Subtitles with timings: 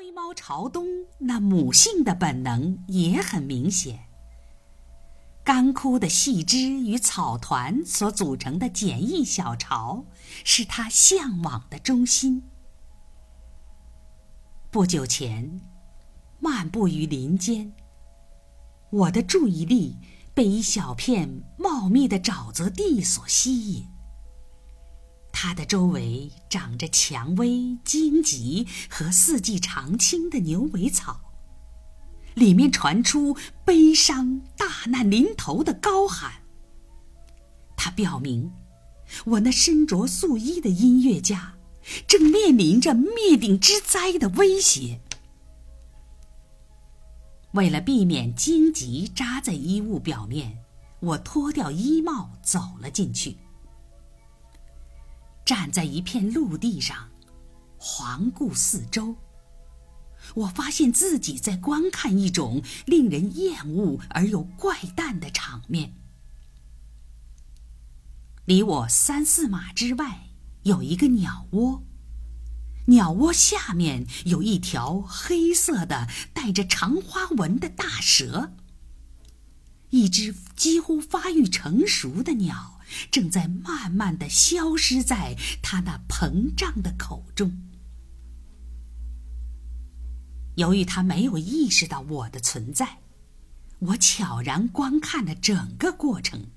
[0.00, 0.86] 灰猫朝东，
[1.18, 4.08] 那母性的本能也很明显。
[5.44, 10.06] 干枯的细枝与草团所组成的简易小巢，
[10.42, 12.44] 是它向往的中心。
[14.70, 15.60] 不久前，
[16.38, 17.70] 漫步于林间，
[18.88, 19.98] 我的注意力
[20.32, 23.89] 被一小片茂密的沼泽地所吸引。
[25.42, 31.18] 它的周围长着蔷薇、荆棘和四季常青的牛尾草，
[32.34, 36.30] 里面传出悲伤、大难临头的高喊。
[37.74, 38.52] 它表明，
[39.24, 41.54] 我那身着素衣的音乐家
[42.06, 45.00] 正面临着灭顶之灾的威胁。
[47.52, 50.58] 为了避免荆棘扎在衣物表面，
[51.00, 53.38] 我脱掉衣帽走了进去。
[55.44, 57.08] 站在一片陆地上，
[57.76, 59.16] 环顾四周，
[60.34, 65.94] 我发现自己在观看一种令人厌恶而又怪诞的场面。
[68.44, 70.28] 离我三四码之外
[70.62, 71.82] 有一个鸟窝，
[72.86, 78.52] 鸟窝下面有一条黑色的带着长花纹的大蛇。
[79.90, 82.79] 一只几乎发育成熟的鸟。
[83.10, 87.52] 正在慢慢的消失在他那膨胀的口中。
[90.56, 92.98] 由于他没有意识到我的存在，
[93.78, 96.48] 我悄然观看了整个过程。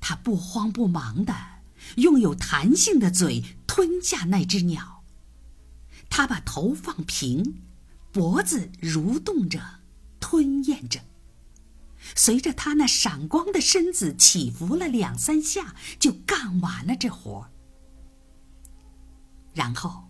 [0.00, 1.34] 他不慌不忙的
[1.96, 5.02] 用有弹性的嘴吞下那只鸟。
[6.10, 7.62] 他把头放平，
[8.12, 9.80] 脖子蠕动着，
[10.20, 11.00] 吞咽着。
[12.14, 17.50] 随着他那闪光的身子起伏了两三下，就干完了这活儿
[19.54, 20.04] 然后，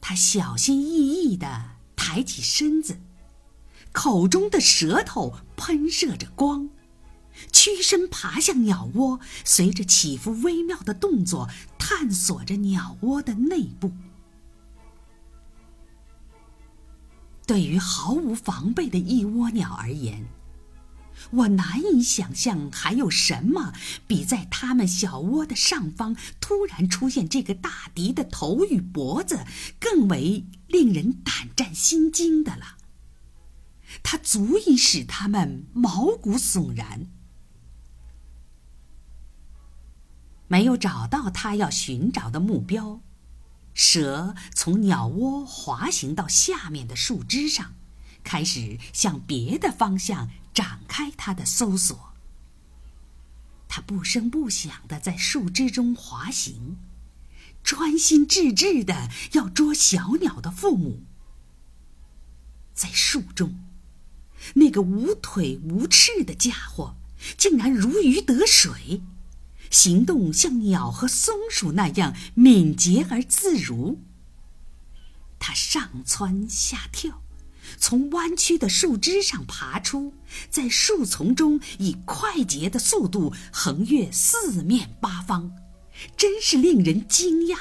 [0.00, 3.00] 他小心翼翼地抬起身子，
[3.92, 6.70] 口中的舌头喷射着光，
[7.52, 11.48] 屈身爬向鸟窝，随着起伏微妙的动作
[11.78, 13.92] 探索着鸟窝的内部。
[17.46, 20.24] 对于毫无防备的一窝鸟而言，
[21.30, 23.72] 我难以想象还有什么
[24.06, 29.44] 比在他们小窝的上方突然出现这个大敌的头与脖子
[29.80, 32.76] 更为令人胆战心惊的了。
[34.02, 37.06] 它足以使他们毛骨悚然。
[40.46, 43.00] 没有找到他要寻找的目标，
[43.72, 47.74] 蛇从鸟窝滑行到下面的树枝上，
[48.22, 50.30] 开始向别的方向。
[50.54, 52.14] 展开他的搜索。
[53.68, 56.76] 他不声不响的在树枝中滑行，
[57.64, 61.02] 专心致志的要捉小鸟的父母。
[62.72, 63.64] 在树中，
[64.54, 66.94] 那个无腿无翅的家伙
[67.36, 69.02] 竟然如鱼得水，
[69.72, 74.00] 行动像鸟和松鼠那样敏捷而自如。
[75.40, 77.23] 他上蹿下跳。
[77.78, 80.14] 从弯曲的树枝上爬出，
[80.50, 85.52] 在树丛中以快捷的速度横越四面八方，
[86.16, 87.58] 真是令人惊讶。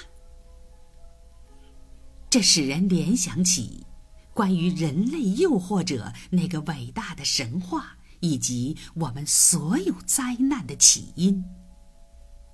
[2.29, 3.85] 这使人联想起
[4.33, 11.43] 关于人类诱惑者那个伟大的神话，以及我们所有灾难的起因，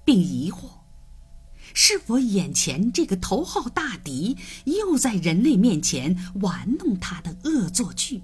[0.03, 0.78] 并疑惑。
[1.74, 8.24] 是否眼前这个头号大敌又在人类面前玩弄他的恶作剧？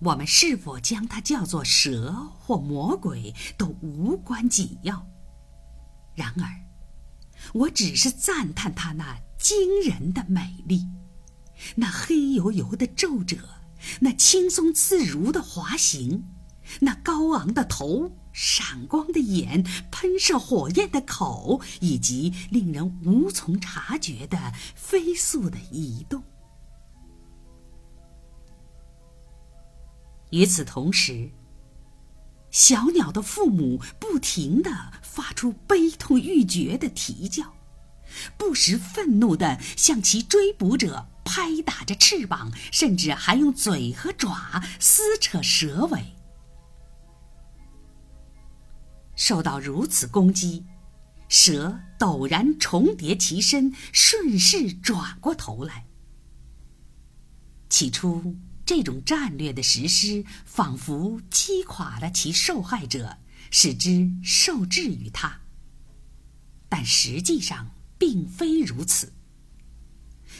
[0.00, 5.06] 我们是否将它叫做蛇或魔鬼都无关紧要。
[6.16, 6.44] 然而，
[7.54, 10.84] 我只是赞叹它那惊人的美丽，
[11.76, 13.36] 那黑油油的皱褶，
[14.00, 16.24] 那轻松自如的滑行，
[16.80, 18.10] 那高昂的头。
[18.32, 26.22] 闪光的眼，喷射火焰的口，以及令人无从察觉的飞速的移动。
[30.30, 31.30] 与此同时，
[32.50, 34.70] 小鸟的父母不停的
[35.02, 37.54] 发出悲痛欲绝的啼叫，
[38.38, 46.14] 不时愤怒的向其追捕者拍打着翅膀，甚至还用嘴和爪撕扯蛇尾。
[49.24, 50.64] 受到如此攻击，
[51.28, 55.86] 蛇陡然重叠其身，顺势转过头来。
[57.68, 58.34] 起初，
[58.66, 63.18] 这种战略的实施仿佛击垮了其受害者，
[63.52, 65.42] 使之受制于他。
[66.68, 69.12] 但实际上并非如此。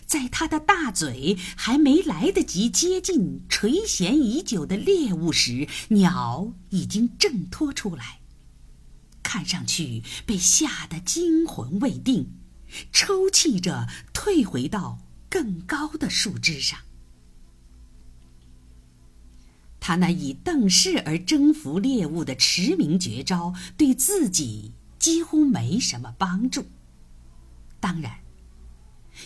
[0.06, 8.21] 在他的大嘴还没来得及接近垂涎已久的猎物时，鸟已经挣脱出来，
[9.32, 12.34] 看上去被吓得惊魂未定，
[12.92, 14.98] 抽泣着退回到
[15.30, 16.78] 更高的树枝上。
[19.80, 26.66] 他那以瞪视而征服猎物的驰名绝招，对自己几乎没什么帮助。
[27.80, 28.18] 当然。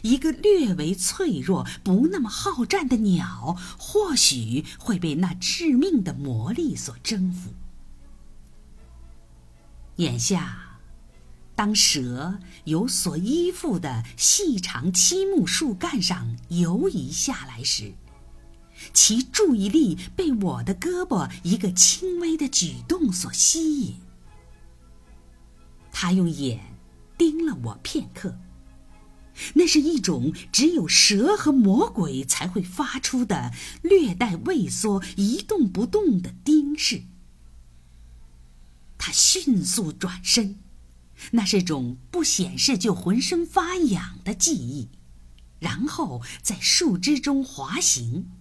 [0.03, 7.50] 一个略为脆弱、不那么好战的鸟，或许会被那致命的魔力所征服。
[9.96, 10.78] 眼下，
[11.54, 17.94] 当蛇由所依附的细长漆木树干上游移下来时，
[18.93, 23.94] 其注意力被我的胳膊一个轻微的举动所吸引。
[25.90, 26.60] 他用眼
[27.16, 28.37] 盯了我片刻。
[29.54, 33.52] 那是一种只有蛇和魔鬼才会发出的
[33.82, 37.02] 略带畏缩、一动不动的盯视。
[39.06, 40.58] 他迅速转身，
[41.31, 44.88] 那是种不显示就浑身发痒的记忆，
[45.61, 48.32] 然后在树枝中滑行。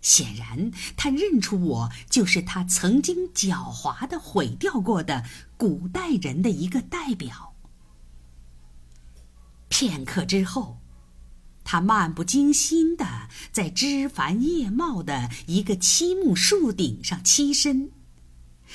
[0.00, 5.24] 显然，他认出我就是他曾经狡猾的毁掉过的
[5.56, 7.54] 古代人的一个代表。
[9.68, 10.80] 片刻之后，
[11.62, 17.92] 他漫不经心地在枝繁叶茂的一个漆木树顶上栖身，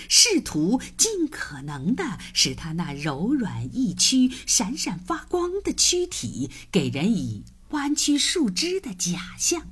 [0.09, 9.71] 试图尽可能地使他那柔软易屈、闪闪发光的躯体给人以弯曲树枝的假象。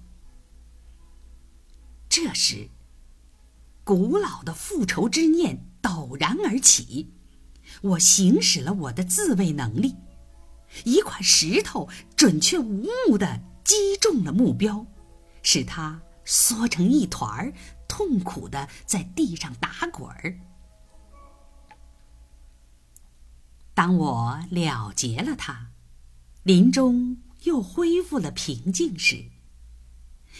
[2.09, 2.69] 这时，
[3.83, 7.11] 古老的复仇之念陡然而起，
[7.81, 9.95] 我行使了我的自卫能力。
[10.85, 14.85] 一块石头准确无误地击中了目标，
[15.41, 17.53] 使他缩成一团儿，
[17.95, 20.39] 痛苦地在地上打滚儿。
[23.75, 25.67] 当我了结了他，
[26.41, 29.25] 林中又恢复了平静时，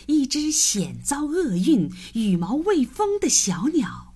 [0.07, 4.15] 一只险遭厄运、羽毛未丰的小鸟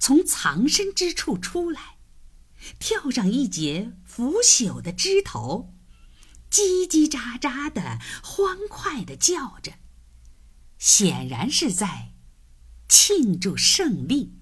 [0.00, 1.98] 从藏身之处出来。
[2.78, 5.74] 跳上一截腐朽的枝头，
[6.50, 9.74] 叽叽喳喳的欢快的叫着，
[10.78, 12.14] 显然是在
[12.88, 14.37] 庆祝胜利。